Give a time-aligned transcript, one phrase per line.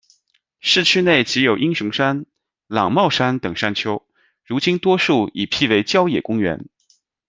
[0.59, 2.25] 市区内即有英雄山、
[2.65, 4.03] 郎茂山等山丘，
[4.43, 6.67] 如今多数已辟为郊野公园。